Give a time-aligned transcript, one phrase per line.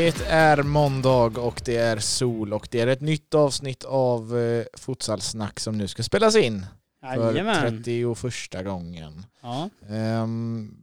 [0.00, 4.64] Det är måndag och det är sol och det är ett nytt avsnitt av eh,
[4.78, 6.66] Futsalsnack som nu ska spelas in
[7.14, 7.82] för Jajamän.
[7.84, 9.26] 31 gången.
[9.42, 9.70] Ja.
[9.90, 10.74] Ehm,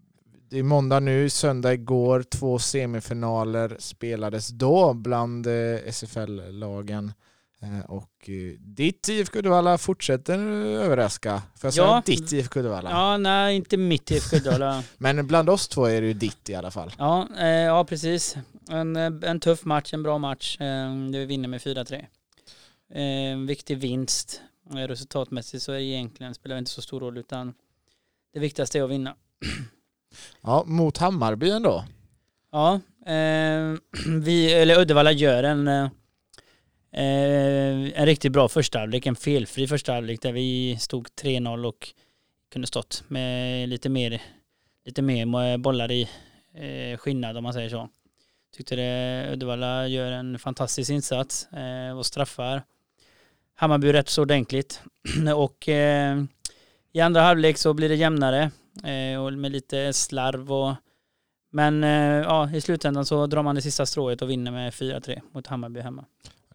[0.49, 7.13] det är måndag nu, söndag igår, två semifinaler spelades då bland eh, SFL-lagen.
[7.61, 11.41] Eh, och eh, ditt IFK Uddevalla fortsätter överraska.
[11.55, 12.03] Får jag säga Ja.
[12.05, 12.89] ditt IFK Uddevalla?
[12.89, 14.83] ja, nej inte mitt IFK Uddevalla.
[14.97, 16.91] Men bland oss två är det ju ditt i alla fall.
[16.97, 18.35] Ja, eh, ja precis.
[18.69, 20.61] En, eh, en tuff match, en bra match.
[20.61, 22.07] Eh, vi vinner med 4-3.
[22.89, 24.41] Eh, viktig vinst.
[24.69, 27.53] Resultatmässigt så är det egentligen, spelar det inte så stor roll utan
[28.33, 29.15] det viktigaste är att vinna.
[30.41, 31.85] Ja, mot Hammarby ändå.
[32.51, 32.79] Ja,
[34.21, 35.67] vi, eller Uddevalla gör en,
[36.91, 41.93] en riktigt bra första halvlek, en felfri första halvlek där vi stod 3-0 och
[42.51, 44.21] kunde stått med lite mer,
[44.85, 46.09] lite mer bollar i
[46.53, 47.89] eh, skillnad om man säger så.
[48.55, 52.63] Tyckte det, Uddevalla gör en fantastisk insats eh, och straffar
[53.55, 54.81] Hammarby rätt så ordentligt.
[55.35, 56.23] och eh,
[56.91, 58.51] i andra halvlek så blir det jämnare
[58.83, 60.75] eh, och med lite slarv och
[61.49, 61.89] men eh,
[62.23, 65.79] ja, i slutändan så drar man det sista strået och vinner med 4-3 mot Hammarby
[65.79, 66.05] hemma.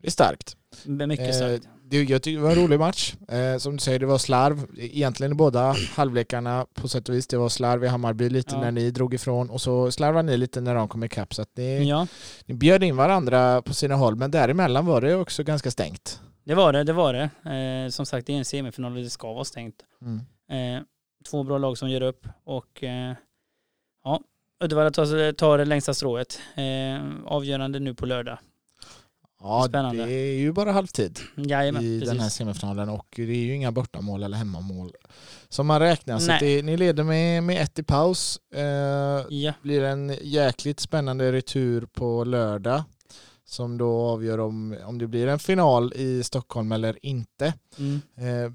[0.00, 0.56] Det är starkt.
[0.84, 1.68] Mycket Eh, starkt.
[1.92, 3.14] Det, jag tycker det var en rolig match.
[3.28, 4.66] Eh, som du säger, det var slarv.
[4.78, 7.26] Egentligen i båda halvlekarna på sätt och vis.
[7.26, 8.60] Det var slarv i Hammarby lite Ja.
[8.60, 11.34] när ni drog ifrån och så slarvade ni lite när de kom ikapp.
[11.34, 12.06] Så att ni, Ja,
[12.46, 16.20] ni bjöd in varandra på sina håll, men däremellan var det också ganska stängt.
[16.44, 17.30] det var det, det var det.
[17.84, 19.74] Eh, som sagt, det är en semifinal och det ska vara stängt.
[20.02, 20.76] Mm.
[20.76, 20.82] Eh,
[21.30, 23.14] två bra lag som gör upp och eh,
[24.04, 24.20] ja,
[24.64, 26.40] Uddevalla tar, tar det längsta strået.
[26.54, 28.38] Eh, avgörande nu på lördag.
[29.42, 30.04] Ja, Spännande.
[30.06, 32.34] det är ju bara halvtid Jajamän, i den här precis.
[32.34, 34.92] semifinalen och det är ju inga bortamål eller hemmamål
[35.48, 36.18] som man räknar.
[36.18, 36.34] Så Nej.
[36.34, 38.40] att det, ni leder med, med ett i paus.
[38.54, 38.62] Eh,
[39.28, 42.82] Ja, blir en jäkligt spännande retur på lördag
[43.44, 47.54] som då avgör om, om det blir en final i Stockholm eller inte.
[47.78, 48.00] mm.
[48.16, 48.52] Eh,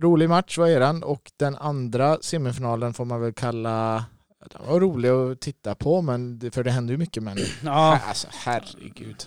[0.00, 4.04] rolig match var eran och den andra semifinalen får man väl kalla
[4.52, 8.28] den var rolig att titta på men för det händer ju mycket men ja, alltså
[8.32, 9.26] herregud.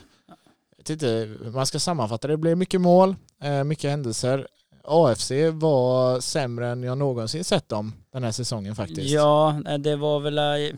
[0.84, 1.08] Vet inte
[1.44, 2.34] hur man ska sammanfatta det.
[2.34, 4.48] Det blev mycket mål, eh, mycket händelser.
[4.84, 9.12] AFC var sämre än jag någonsin sett dem den här säsongen faktiskt.
[9.12, 10.76] ja, det var väl eh,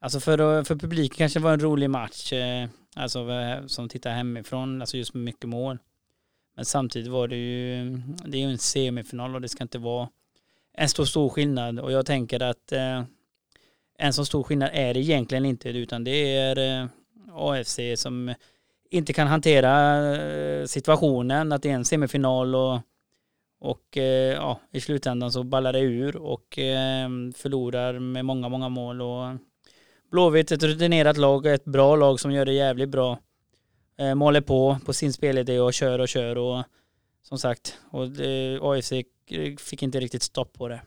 [0.00, 2.32] alltså för, eh, för publiken kanske det var en rolig match.
[2.96, 3.26] Alltså
[3.66, 5.78] som tittar hemifrån, alltså just med mycket mål.
[6.56, 10.08] Men samtidigt var det ju, det är ju en semifinal och det ska inte vara
[10.74, 11.80] en så stor skillnad.
[11.80, 12.72] Och jag tänker att
[13.98, 16.88] en så stor skillnad är det egentligen inte utan det är
[17.32, 18.34] AFC som
[18.92, 22.80] inte kan hantera eh, situationen, att det är en semifinal och,
[23.60, 28.68] och eh, ja, i slutändan så ballar det ur och eh, förlorar med många, många
[28.68, 29.02] mål.
[29.02, 29.36] Och
[30.10, 33.18] Blåvitt, ett rutinerat lag, ett bra lag som gör det jävligt bra.
[34.14, 36.64] Målar på på sin spelidé och kör och kör och
[37.22, 38.92] som sagt, och det, AFC
[39.58, 40.80] fick inte riktigt stopp på det.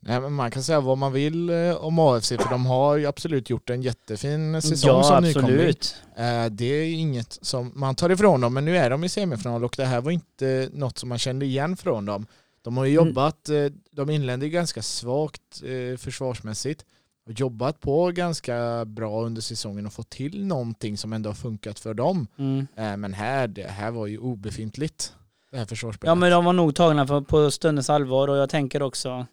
[0.00, 3.06] Nej, men man kan säga vad man vill eh, om AFC för de har ju
[3.06, 5.52] absolut gjort en jättefin säsong ja, som nykomling.
[5.54, 5.96] absolut.
[6.16, 9.64] Eh, Det är inget som man tar ifrån dem men nu är de i semifinal
[9.64, 12.26] och det här var inte något som man kände igen från dem.
[12.62, 13.06] De har ju Mm.
[13.08, 15.62] jobbat, eh, de inledde ganska svagt
[15.98, 16.84] försvarsmässigt
[17.26, 21.78] och jobbat på ganska bra under säsongen och fått till någonting som ändå har funkat
[21.78, 22.26] för dem.
[22.38, 22.66] Mm.
[23.00, 25.12] Men här, det här var ju obefintligt.
[25.50, 26.10] Det här försvarsspelet.
[26.10, 29.26] Ja men de var nog tagna på stundens allvar och jag tänker också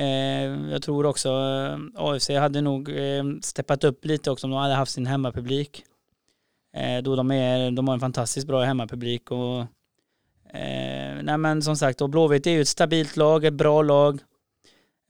[0.00, 4.60] Eh, jag tror också eh, AFC hade nog eh, steppat upp lite också om de
[4.60, 5.84] hade haft sin hemmapublik.
[6.76, 9.60] Eh, då de, är, de har en fantastiskt bra hemmapublik och
[10.54, 14.20] eh, nej men som sagt och Blåvitt är ju ett stabilt lag, ett bra lag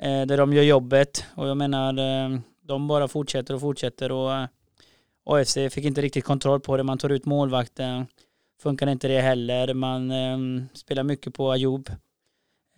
[0.02, 4.32] eh, där de gör jobbet och jag menar eh, de bara fortsätter och fortsätter och
[4.32, 4.46] eh,
[5.24, 8.06] AFC fick inte riktigt kontroll på det, man tar ut målvakten
[8.62, 9.74] funkar inte det heller.
[9.74, 11.90] Man eh, spelar mycket på Ayoub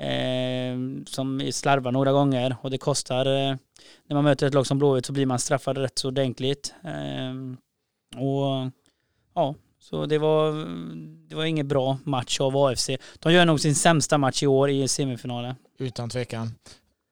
[0.02, 3.26] eh, som slarvar några gånger och det kostar.
[3.26, 3.56] Eh,
[4.06, 6.74] när man möter ett lag som Blåvitt så blir man straffad rätt så ordentligt.
[6.84, 8.70] Eh, och
[9.34, 10.52] ja, så det var,
[11.28, 12.90] det var ingen bra match av AFC.
[13.18, 15.54] De gör nog sin sämsta match i år i semifinalen.
[15.78, 16.54] Utan tvekan.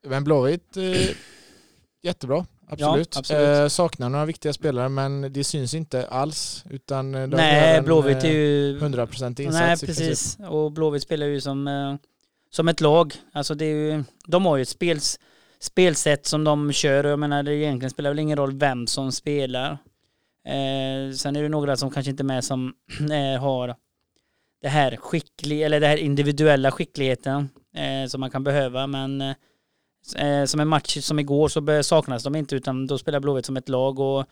[0.06, 0.82] Men Blåvitt, eh,
[2.02, 2.46] jättebra.
[2.72, 3.16] Absolut.
[3.16, 3.58] absolut.
[3.58, 6.64] Eh, saknar några viktiga spelare men det syns inte alls.
[6.70, 8.78] Utan eh, Nej, Blåvitt är eh, ju...
[8.78, 10.38] 100% insats Nej, precis.
[10.48, 11.94] Och Blåvitt spelar ju som, eh,
[12.50, 13.14] som ett lag.
[13.32, 15.20] Alltså det är ju, de har ju ett spels,
[15.58, 19.12] spelsätt som de kör och jag menar det egentligen spelar väl ingen roll vem som
[19.12, 19.70] spelar.
[20.44, 22.74] Eh, sen är det några som kanske inte är med som
[23.10, 23.76] eh, har
[24.62, 29.34] det här skicklig, eller det här individuella skickligheten eh, som man kan behöva men eh,
[30.16, 33.56] eh som en match som igår så saknas de inte utan då spelar Blåvitt som
[33.56, 34.26] ett lag och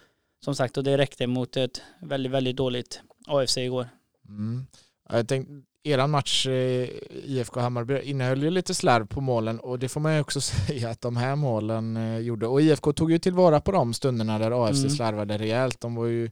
[0.44, 3.88] som sagt, och det räckte mot ett väldigt, väldigt dåligt AFC igår.
[4.28, 4.66] Mm.
[5.12, 5.52] Jag tänkte,
[5.82, 6.88] eran match eh,
[7.24, 10.90] IFK Hammarby innehöll ju lite slarv på målen och det får man ju också säga
[10.90, 12.46] att de här målen eh, gjorde.
[12.46, 14.90] Och IFK tog ju tillvara på de stunderna där AFC Mm.
[14.90, 15.80] slarvade rejält.
[15.80, 16.30] De var ju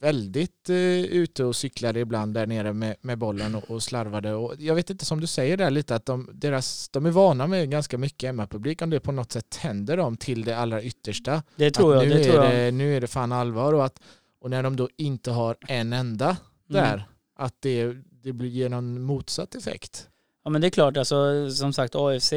[0.00, 4.34] väldigt eh, ute och cyklade ibland där nere med, med bollen och, och slarvade.
[4.34, 7.46] Och jag vet inte som du säger där lite att de, deras, de är vana
[7.46, 11.42] med ganska mycket hemmapublik om det på något sätt tänder dem till det allra yttersta.
[11.56, 12.08] Det tror att jag.
[12.10, 12.72] nu, Det tror är jag.
[12.74, 14.00] det, nu är det fan allvar och, att,
[14.40, 16.36] och när de då inte har en enda
[16.68, 17.00] där, Mm.
[17.36, 20.08] Att det, det blir ger någon motsatt effekt.
[20.44, 22.32] Ja men det är klart, alltså, som sagt AFC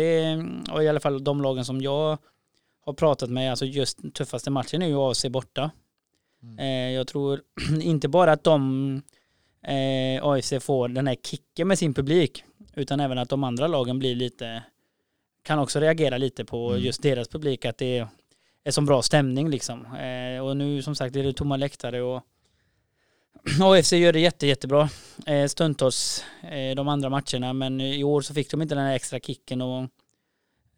[0.71, 2.17] och i alla fall de lagen som jag
[2.85, 5.71] har pratat med, alltså just tuffaste matchen är ju AFC borta.
[6.43, 6.59] Mm.
[6.59, 7.41] Eh, jag tror
[7.81, 9.01] inte bara att de
[9.63, 12.43] eh, AFC får den här kicken med sin publik,
[12.75, 14.63] utan även att de andra lagen blir lite,
[15.43, 16.83] kan också reagera lite på Mm.
[16.83, 18.07] just deras publik, att det
[18.63, 19.85] är som bra stämning liksom.
[19.85, 22.23] Eh, och nu som sagt är det tomma läktare och
[23.61, 24.89] AFC gör det jätte, jättebra
[25.25, 28.95] eh, stundtals eh, de andra matcherna men i år så fick de inte den här
[28.95, 29.87] extra kicken och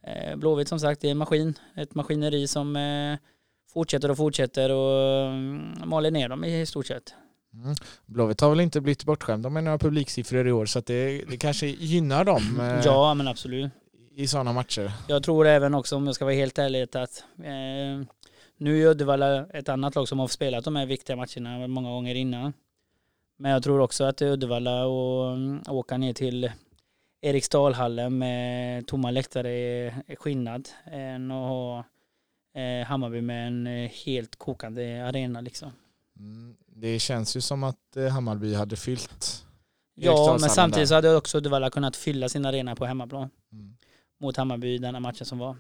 [0.07, 2.77] eh, Blåvitt som sagt det är en maskin, ett maskineri som
[3.73, 7.13] fortsätter och fortsätter och mm, maler ner dem i stort sett.
[7.53, 7.75] Mm.
[8.05, 11.37] Blåvitt har väl inte blivit bortskämda med några publiksiffror i år så att det, det
[11.37, 12.41] kanske gynnar dem
[12.85, 13.71] Ja men absolut.
[14.15, 14.91] i sådana matcher.
[15.07, 18.07] Jag tror även också om jag ska vara helt ärlig att eh,
[18.61, 22.15] nu är Uddevalla ett annat lag som har spelat de här viktiga matcherna många gånger
[22.15, 22.53] innan.
[23.37, 26.51] Men jag tror också att Uddevalla och mm, åka ner till
[27.21, 31.85] Eriksdalhallen med tomma läktare är, skillnad än att ha
[32.55, 35.71] eh, Hammarby med en eh, helt kokande arena liksom.
[36.19, 36.55] Mm.
[36.67, 39.45] Det känns ju som att eh, Hammarby hade fyllt
[39.95, 43.29] Ja, men samtidigt så hade också Uddevalla kunnat fylla sin arena på hemmaplan.
[43.51, 43.77] Mm.
[44.19, 45.57] mot Hammarby i denna matchen som var.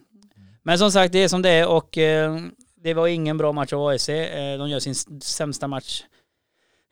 [0.63, 2.39] Men som sagt, det är som det är och eh,
[2.83, 4.09] det var ingen bra match av AFC.
[4.09, 6.03] Eh, de gör sin sämsta match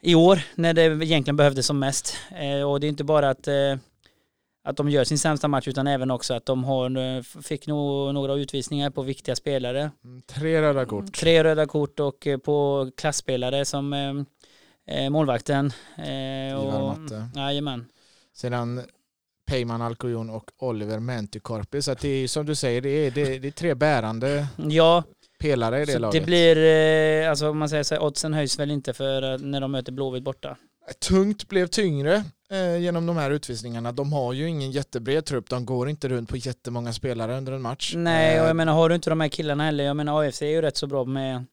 [0.02, 2.18] i år när det egentligen behövdes som mest.
[2.32, 3.78] Eh, och det är inte bara att, eh,
[4.64, 8.34] att de gör sin sämsta match utan även också att de har, fick nog några
[8.34, 9.92] utvisningar på viktiga spelare.
[10.04, 10.22] Mm.
[10.22, 11.14] Tre röda kort.
[11.14, 14.26] Tre röda kort och på klassspelare som
[15.10, 15.74] målvakten.
[15.98, 17.30] Ivar Matte.
[17.36, 17.86] jajamän.
[18.34, 18.82] Sedan
[19.46, 21.82] Peyman Alcoyon och Oliver Mentikorpi.
[21.82, 25.04] Så det är som du säger, det är, det, det är tre bärande Ja,
[25.40, 26.22] pelare i det Så laget.
[26.22, 26.58] det blir,
[27.24, 29.72] eh, alltså om man säger så här, oddsen höjs väl inte för eh, när de
[29.72, 30.58] möter Blåvitt borta.
[31.10, 33.92] Tungt blev tyngre eh, genom de här utvisningarna.
[33.92, 35.50] De har ju ingen jättebred trupp.
[35.50, 37.94] De går inte runt på jättemånga spelare under en match.
[37.96, 40.42] Nej, och Eh, jag menar har du inte de här killarna heller, jag menar AFC
[40.42, 41.46] är ju rätt så bra med,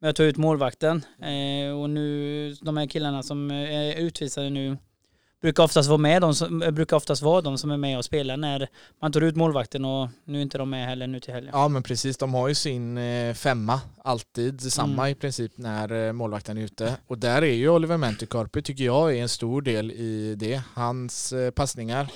[0.00, 1.04] med att ta ut målvakten.
[1.22, 4.76] Eh, och nu, de här killarna som eh, är utvisade nu
[5.42, 8.04] brukar oftast vara med, de som, eh, brukar oftast vara de som är med och
[8.04, 8.68] spelar när
[9.02, 11.50] man tar ut målvakten och nu är inte de med heller nu till helgen.
[11.54, 15.12] Ja men precis, de har ju sin eh, femma alltid, samma Mm.
[15.12, 16.96] i princip när eh, målvakten är ute.
[17.06, 20.62] Och där är ju Oliver Mentikorpi tycker jag är en stor del i det.
[20.74, 22.08] Hans passningar,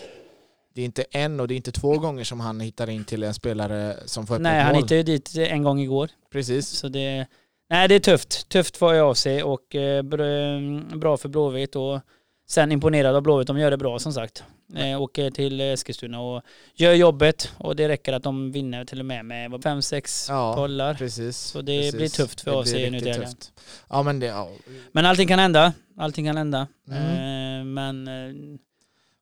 [0.74, 3.22] det är inte en och det är inte två gånger som han hittar in till
[3.22, 4.82] en spelare som får öppet Nej, han mål.
[4.82, 6.10] hittade ju dit en gång igår.
[6.32, 6.68] Precis.
[6.68, 7.26] Så det,
[7.70, 8.48] nej, det är tufft.
[8.48, 12.00] Tufft för AFC och eh, br- bra för Blåvitt och
[12.46, 13.46] sen imponerad av Blåvitt.
[13.46, 14.44] De gör det bra som sagt.
[14.76, 16.42] Eh, åker till Eskilstuna och
[16.74, 20.94] gör jobbet och det räcker att de vinner till och med med 5-6 Ja, bollar.
[20.94, 21.38] Precis.
[21.38, 21.94] Så det precis.
[21.94, 23.14] blir tufft för Det till helgen.
[23.22, 23.52] tufft.
[23.90, 24.50] Ja men det, ja.
[24.92, 25.72] Men allting kan hända.
[25.98, 26.66] Allting kan hända.
[26.88, 27.58] Mm.
[27.60, 28.58] Eh, men eh,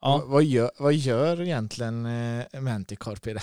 [0.03, 0.23] ja.
[0.27, 3.43] Vad, gör, vad gör egentligen eh, Mentikorpi där?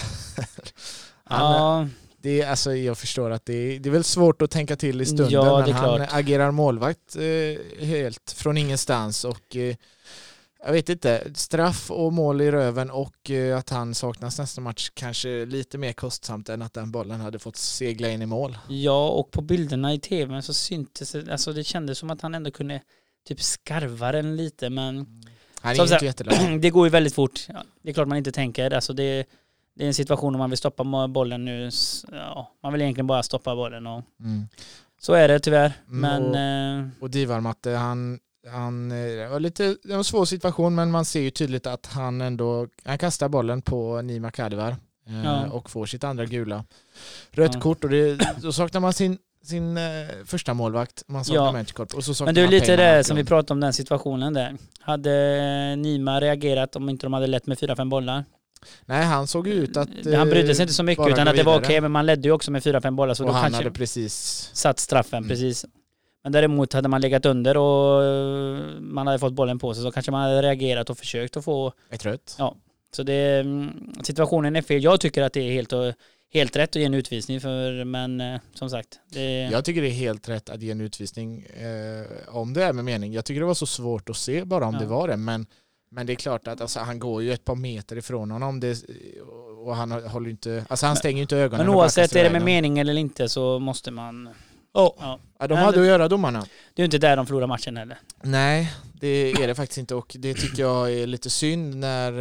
[1.23, 1.87] Han, ja.
[2.21, 5.01] Det är, alltså, jag förstår att det är, det är väl svårt att tänka till
[5.01, 6.09] i stunden Ja, men han klart.
[6.11, 9.75] agerar målvakt eh, helt från ingenstans och eh,
[10.65, 14.89] jag vet inte, straff och mål i röven och eh, att han saknas nästa match
[14.93, 18.57] kanske lite mer kostsamt än att den bollen hade fått segla in i mål.
[18.67, 22.35] Ja, och på bilderna i tv så syntes det, alltså det kändes som att han
[22.35, 22.81] ändå kunde
[23.27, 25.23] typ skarva den lite men
[25.61, 26.61] Han är inte jättelång.
[26.61, 27.45] det går ju väldigt fort.
[27.47, 28.71] Ja, det är klart man inte tänker.
[28.73, 29.25] Alltså det,
[29.79, 31.69] det är en situation om man vill stoppa bollen nu.
[32.11, 34.47] Ja, man vill egentligen bara stoppa bollen och Mm.
[35.01, 35.73] så är det tyvärr.
[35.87, 36.37] Mm, Men och-
[36.85, 38.19] eh, Och Divar Matte, han,
[38.51, 41.67] han, eh, det var lite, det var en svår situation men man ser ju tydligt
[41.67, 44.75] att han ändå, han kastar bollen på Nima Kadivar
[45.07, 45.49] eh, Ja.
[45.49, 46.63] och får sitt andra gula.
[47.31, 47.61] Rött Ja.
[47.61, 49.83] kort och det, då saknar man sin, sin eh,
[50.25, 51.85] första målvakt, man saknar Ja.
[51.95, 54.57] Och så saknar Men det är lite det som vi pratade om den situationen där.
[54.79, 58.25] Hade Nima reagerat om inte de hade lett med 4-5 bollar?
[58.85, 59.89] Nej, han såg ut att...
[60.15, 62.27] han brydde eh, sig inte så mycket utan att det var okej men man ledde
[62.27, 64.49] ju också med 4-5 bollar så och då han kanske hade precis...
[64.53, 65.29] satt straffen Mm.
[65.29, 65.65] precis.
[66.23, 69.91] Men däremot hade man legat under och eh, man hade fått bollen på sig så
[69.91, 72.35] kanske man hade reagerat och försökt att få Ett rött.
[72.39, 72.55] Ja.
[72.95, 74.83] Så det, mm, situationen är fel.
[74.83, 75.73] Jag tycker att det är helt,
[76.33, 78.99] helt rätt att ge en utvisning för, men eh, som sagt.
[79.09, 79.41] Det...
[79.51, 82.85] Jag tycker det är helt rätt att ge en utvisning eh, om det är med
[82.85, 83.13] mening.
[83.13, 84.79] Jag tycker det var så svårt att se bara om Ja.
[84.79, 85.17] det var det.
[85.17, 85.45] Men,
[85.91, 88.59] men det är klart att alltså, han går ju ett par meter ifrån honom.
[88.59, 88.83] Det,
[89.65, 91.65] och han håller inte, alltså han stänger ju inte ögonen.
[91.65, 94.29] Men oavsett, är det med mening eller inte så måste man...
[94.73, 94.95] Ja.
[94.99, 95.19] Ja.
[95.39, 96.39] Ja, de hade att göra domarna.
[96.39, 97.97] Det är ju inte där de förlorar matchen heller.
[98.23, 102.11] Nej, det är det faktiskt inte och det tycker jag är lite synd när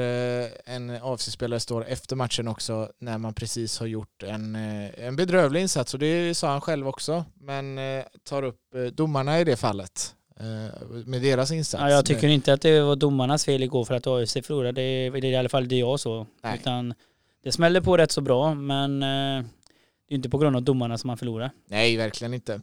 [0.42, 5.16] eh, en AFC-spelare står efter matchen också när man precis har gjort en, eh, en
[5.16, 8.60] bedrövlig insats och det sa han själv också men eh, tar upp
[8.92, 10.14] domarna i det fallet
[11.06, 11.80] med deras insats.
[11.80, 14.72] Ja, jag tycker inte att det var domarnas fel igår för att AFC förlorade.
[14.72, 16.26] Det är, i alla fall det jag så.
[16.42, 16.58] Nej.
[16.60, 16.94] Utan
[17.42, 19.44] det smällde på rätt så bra, men eh,
[20.08, 21.50] det är inte på grund av domarna som man förlorar.
[21.68, 22.54] Nej, verkligen inte.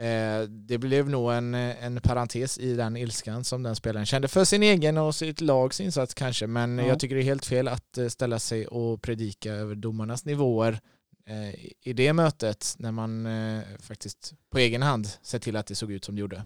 [0.00, 4.44] Eh, det blev nog en, en parentes i den ilskan som den spelaren kände för
[4.44, 6.46] sin egen och sitt lags insats kanske.
[6.46, 6.86] Men Ja.
[6.86, 10.80] jag tycker det är helt fel att eh, ställa sig och predika över domarnas nivåer
[11.28, 11.54] eh,
[11.88, 15.92] i- det mötet när man eh, faktiskt på egen hand sett till att det såg
[15.92, 16.42] ut som det gjorde.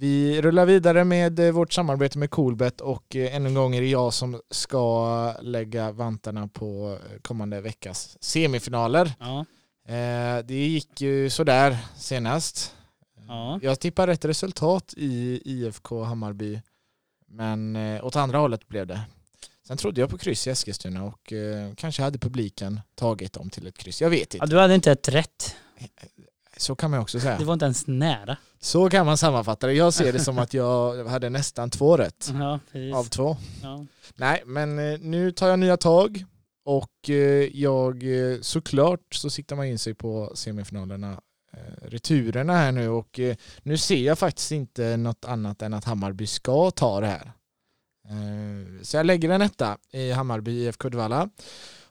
[0.00, 3.80] Vi rullar vidare med eh, vårt samarbete med Coolbet och eh, ännu en gång är
[3.80, 9.12] det jag som ska lägga vantarna på eh, kommande veckas semifinaler.
[9.18, 9.44] Ja,
[10.44, 12.74] Det gick ju sådär senast.
[13.28, 13.58] Ja.
[13.62, 16.60] Jag tippar rätt resultat i IFK Hammarby
[17.26, 19.00] men åt andra hållet blev det.
[19.66, 21.32] Sen trodde jag på kryss i Eskilstuna och
[21.76, 24.00] kanske hade publiken tagit dem till ett kryss.
[24.00, 24.54] Jag vet ja inte.
[24.54, 25.56] du hade inte ett rätt.
[26.60, 27.38] Så kan man också säga.
[27.38, 28.36] Det var inte ens nära.
[28.60, 29.72] Så kan man sammanfatta det.
[29.72, 32.60] Jag ser det som att jag hade nästan två rätt Ja,
[32.94, 33.36] av två.
[33.62, 33.86] Ja.
[34.14, 36.24] Nej, men eh, nu tar jag nya tag
[36.64, 37.16] och eh,
[37.60, 41.20] jag eh, såklart så siktar man in sig på semifinalerna,
[41.82, 43.20] returerna här nu och
[43.62, 47.32] nu ser jag faktiskt inte något annat än att Hammarby ska ta det här.
[48.82, 51.28] Så jag lägger en etta i Hammarby IFK Uddevalla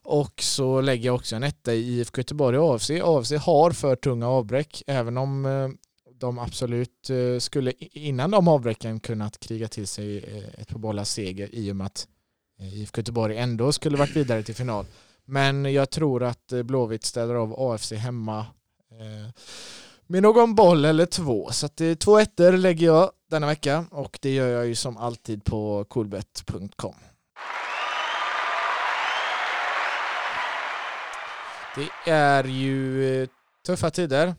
[0.03, 2.91] och så lägger jag också en etta i IFK Göteborg och AFC.
[3.03, 5.70] AFC har för tunga avbräck även om eh,
[6.20, 11.08] de absolut eh, skulle innan de avbräcken kunnat kriga till sig eh, ett par bollars
[11.08, 12.08] seger i och med att
[12.74, 14.86] IFK Göteborg ändå skulle varit vidare till final.
[15.25, 18.46] Men jag tror att Blåvitt ställer av AFC hemma
[20.08, 21.50] med någon boll eller två.
[21.51, 24.98] Så att är två ettor lägger jag denna vecka och det gör jag ju som
[24.98, 26.96] alltid på coolbet.com.
[32.06, 33.28] Det är ju eh,
[33.66, 34.36] tuffa tider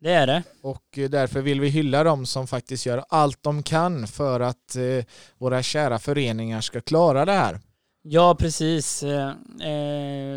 [0.00, 0.42] Det är det.
[0.62, 4.76] och eh, därför vill vi hylla dem som faktiskt gör allt de kan för att
[4.76, 5.04] eh,
[5.38, 7.60] våra kära föreningar ska klara det här.
[8.02, 9.02] Ja, precis.
[9.02, 9.32] Eh,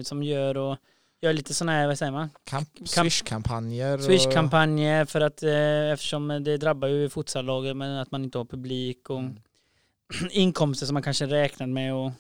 [0.03, 0.77] som gör och
[1.21, 2.29] gör lite sådana här, vad säger man?
[2.43, 3.97] Kamp, Kamp- Swish-kampanjer.
[3.97, 9.09] Swish-kampanjer för att eh, eftersom det drabbar ju futsallaget men att man inte har publik
[9.09, 9.35] och Mm.
[10.31, 12.11] inkomster som man kanske räknat med och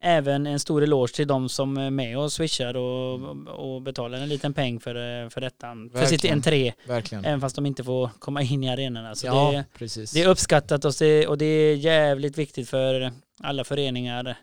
[0.00, 4.28] även en stor eloge till de som är med och swishar och, och betalar en
[4.28, 5.66] liten peng för, eh, för detta.
[5.92, 7.24] För sitt entré, Verkligen.
[7.24, 9.14] även fast de inte får komma in i arenorna.
[9.14, 10.12] Så ja, det, precis.
[10.12, 13.12] det är uppskattat och det, och det är jävligt viktigt för
[13.42, 14.36] alla föreningar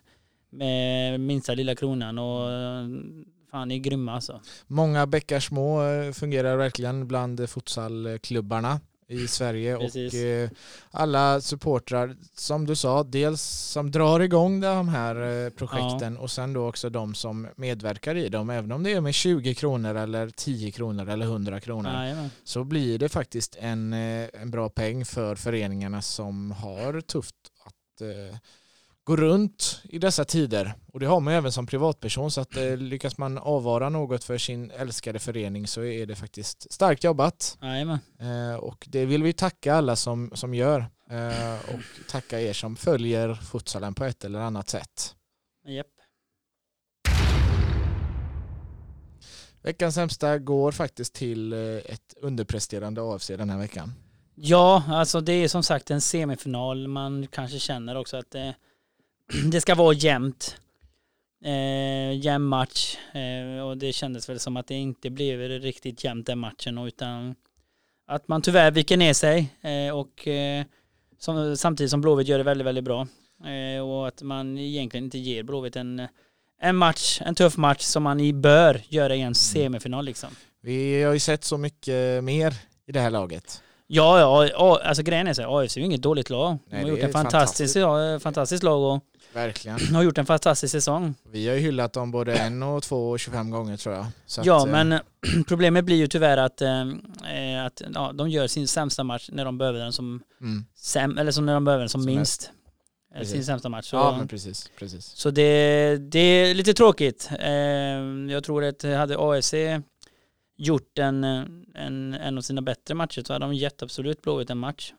[0.50, 2.50] med minsta lilla kronan och
[3.52, 4.42] fan ni är grymma alltså.
[4.68, 10.14] Många bäckar små eh, fungerar verkligen bland futsalklubbarna i Sverige Precis.
[10.14, 10.50] och eh,
[10.92, 16.54] alla supportrar som du sa, dels som drar igång de här eh, projekten och sen
[16.54, 20.30] då också de som medverkar i dem, även om det är med 20 kronor eller
[20.30, 22.30] 10 kronor eller 100 kronor Jajamän.
[22.44, 27.36] så blir det faktiskt en, eh, en bra peng för föreningarna som har tufft
[27.66, 28.38] att eh,
[29.06, 30.74] gå runt i dessa tider.
[30.94, 34.24] Och det har man ju även som privatperson så att eh, lyckas man avvara något
[34.24, 37.58] för sin älskade förening så är det faktiskt starkt jobbat.
[37.62, 38.00] Jajamän.
[38.20, 42.76] Eh, och det vill vi tacka alla som, som gör eh, och tacka er som
[42.76, 45.16] följer futsalen på ett eller annat sätt.
[45.68, 45.88] Japp.
[49.62, 53.94] Veckans sämsta går faktiskt till eh, ett underpresterande AFC den här veckan.
[54.36, 56.88] Ja, alltså det är som sagt en semifinal.
[56.88, 58.56] Man kanske känner också att det,
[59.52, 60.58] det ska vara jämnt.
[61.46, 62.98] Eh, jämn match.
[63.14, 66.78] Eh, och det kändes väl som att det inte blev riktigt jämnt den matchen.
[66.78, 67.36] Utan
[68.08, 69.54] att man tyvärr viker ner sig.
[69.62, 70.66] Eh, och eh,
[71.20, 73.08] som, samtidigt som Blåvitt gör det väldigt, väldigt bra.
[73.46, 76.08] Eh, och att man egentligen inte ger Blåvitt en,
[76.62, 80.30] en match, en tuff match som man bör göra i en semifinal liksom.
[80.62, 82.54] Vi har ju sett så mycket mer
[82.88, 83.62] i det här laget.
[83.88, 86.58] Ja, ja, alltså grejen är så AFC är ju inget dåligt lag.
[86.70, 89.04] De har gjort en fantastisk, ja, fantastisk lag och
[89.36, 89.80] Verkligen.
[89.96, 91.16] har gjort en fantastisk säsong.
[91.32, 94.06] Vi har ju hyllat dem både en och två och 25 gånger tror jag.
[94.26, 95.00] Så ja, att, eh, men
[95.48, 99.46] problemet blir ju tyvärr att, eh, eh, att ja, de gör sin sämsta match när
[99.46, 102.52] de behöver den som, Mm, säm, eller som när de behöver den som, Som minst.
[103.14, 103.34] eh, Precis.
[103.34, 103.90] sin sämsta match.
[103.90, 105.06] Så, Ja men precis, precis.
[105.06, 107.30] så det, det är lite tråkigt.
[107.40, 107.52] Eh,
[108.34, 109.54] jag tror att hade AFC
[110.58, 111.24] gjort en,
[111.76, 114.94] en, en av sina bättre matcher så hade de gett absolut Blåvitt en match.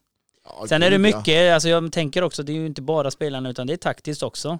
[0.46, 1.16] Ja, Sen är det gud, ja.
[1.18, 4.22] mycket, alltså jag tänker också, det är ju inte bara spelarna utan det är taktiskt
[4.22, 4.58] också.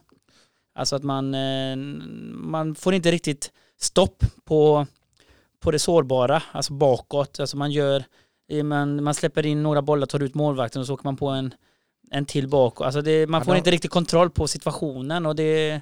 [0.75, 1.77] Alltså att man, eh,
[2.33, 4.87] man får inte riktigt stopp på,
[5.61, 7.41] på det sårbara, alltså bakåt.
[7.41, 8.05] Alltså man gör,
[8.65, 11.55] man, man släpper in några bollar, tar ut målvakten och så åker man på en,
[12.11, 12.81] en till bak.
[12.81, 15.81] Alltså det, man Ja, får de- inte riktigt kontroll på situationen och det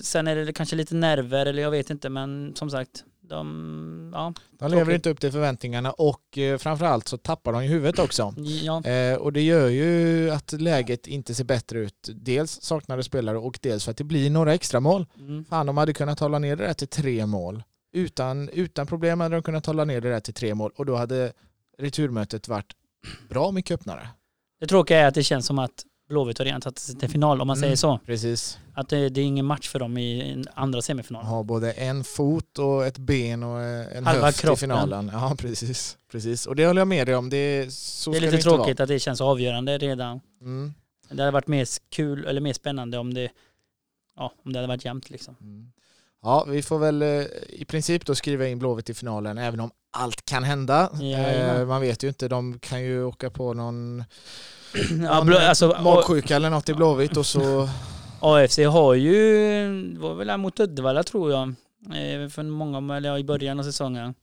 [0.00, 4.32] Sen är det kanske lite nerver eller jag vet inte men som sagt de, ja,
[4.58, 4.94] De lever Tråkigt.
[4.94, 8.34] inte upp till förväntningarna och eh, framförallt så tappar de i huvudet också.
[8.36, 12.08] ja, Eh, och det gör ju att läget inte ser bättre ut.
[12.14, 15.06] Dels saknade spelare och dels för att det blir några extra mål.
[15.18, 17.62] mm, Fan, de hade kunnat hålla ner det där till tre mål.
[17.92, 20.96] Utan, utan problem hade de kunnat hålla ner det där till tre mål och då
[20.96, 21.32] hade
[21.78, 22.72] returmötet varit
[23.28, 24.08] bra mycket öppnare.
[24.60, 27.40] det tråkiga är att det känns som att Blåvitt har redan tagit sig till final
[27.40, 27.66] om man Mm.
[27.66, 28.00] säger så.
[28.06, 28.58] Precis.
[28.74, 31.24] Att det, det är ingen match för dem i andra semifinal.
[31.24, 34.56] Ha både en fot och ett ben och eh, en Halva höft i kroppen.
[34.58, 35.10] finalen.
[35.12, 35.96] Ja, precis.
[36.12, 36.46] precis.
[36.46, 37.30] Och det håller jag med dig om.
[37.30, 38.56] Det, är- så det är lite vara.
[38.56, 40.20] tråkigt att det känns avgörande redan.
[40.40, 40.74] Mm.
[41.10, 43.30] Det hade varit mer kul eller mer spännande om det,
[44.16, 45.36] ja, om det hade varit jämnt liksom.
[45.40, 45.72] Mm.
[46.22, 47.08] Ja, vi får väl eh,
[47.48, 50.90] i princip då skriva in Blåvitt i finalen, även om allt kan hända.
[51.00, 51.60] Jajamän.
[51.60, 54.04] Eh, man vet ju inte, de kan ju åka på någon,
[55.02, 57.68] Ja, blå, alltså, magsjuka eller något i Blåvitt och så...
[58.20, 59.12] AFC har ju,
[59.94, 63.64] det var väl mot Uddevalla tror jag, eh, för många, eller ja, i början av
[63.64, 64.14] säsongen.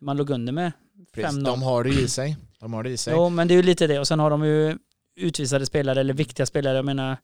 [0.00, 0.72] Man låg under med
[1.14, 1.44] Precis, 5-0.
[1.44, 2.36] de har det i sig.
[2.60, 3.14] De har det i sig.
[3.16, 3.98] Jo, men det är ju lite det.
[3.98, 4.78] Och sen har de ju
[5.16, 7.16] utvisade spelare, eller viktiga spelare, jag menar.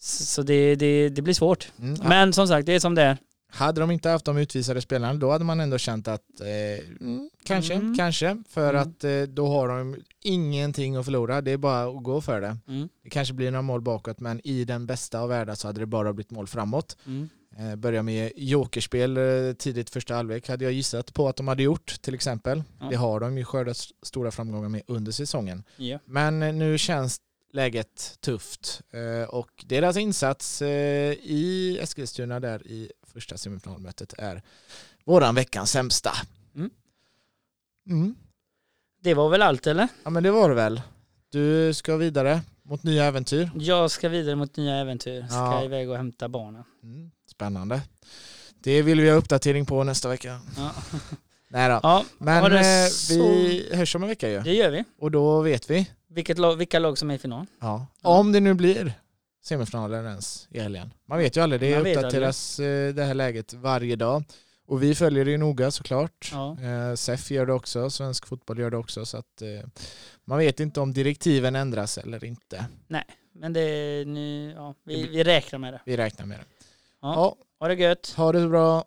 [0.00, 1.68] Så det, det, det blir svårt.
[1.78, 1.98] Mm.
[2.08, 3.16] Men som sagt, det är som det är.
[3.50, 7.30] Hade de inte haft de utvisade spelarna då hade man ändå känt att eh, mm,
[7.44, 7.96] kanske, Mm.
[7.96, 8.82] kanske för Mm.
[8.82, 11.40] att eh, då har de ingenting att förlora.
[11.40, 12.56] Det är bara att gå för det.
[12.68, 12.88] Mm.
[13.04, 15.86] Det kanske blir några mål bakåt men i den bästa av världar så hade det
[15.86, 16.96] bara blivit mål framåt.
[17.06, 17.28] Mm.
[17.58, 21.62] Eh, börja med jokerspel eh, tidigt första halvlek hade jag gissat på att de hade
[21.62, 22.62] gjort till exempel.
[22.80, 22.86] Ja.
[22.90, 25.64] Det har de ju skördat stora framgångar med under säsongen.
[25.76, 25.98] Ja.
[26.04, 27.20] Men eh, nu känns
[27.52, 34.42] läget tufft eh, och deras insats eh, i Eskilstuna där i första semifinalmötet är
[35.04, 36.12] våran veckans sämsta.
[36.56, 36.70] Mm.
[37.90, 38.14] Mm.
[39.02, 39.88] Det var väl allt eller?
[40.04, 40.82] Ja men det var det väl.
[41.32, 43.50] Du ska vidare mot nya äventyr.
[43.56, 45.26] Jag ska vidare mot nya äventyr.
[45.26, 45.64] Ska Ja.
[45.64, 46.64] iväg och hämta barnen.
[46.82, 47.10] Mm.
[47.30, 47.80] Spännande.
[48.60, 50.40] Det vill vi ha uppdatering på nästa vecka.
[50.56, 50.70] Ja,
[51.48, 51.80] Nej då.
[51.82, 54.40] ja Men eh, så- vi hörs om en vecka ju.
[54.40, 54.84] det gör vi.
[54.98, 55.90] Och då vet vi.
[56.08, 57.46] Vilket lag, vilka lag som är i final?
[57.60, 57.86] Ja.
[58.02, 58.92] Om det nu blir
[59.48, 60.92] semifinaler ens i helgen.
[61.08, 61.60] Man vet ju aldrig.
[61.60, 64.24] Det uppdateras eh, det här läget varje dag.
[64.66, 66.30] Och vi följer det ju noga såklart.
[66.32, 66.56] Ja.
[66.62, 69.06] Eh, SEF gör det också, svensk fotboll gör det också.
[69.06, 69.68] Så att eh,
[70.24, 72.64] man vet inte om direktiven ändras eller inte.
[73.32, 75.80] Men det nu, ja, vi, vi räknar med det.
[75.86, 76.44] Vi räknar med det.
[77.02, 77.14] Ja.
[77.14, 78.14] Ja, Ha det gött.
[78.16, 78.84] ha det så bra.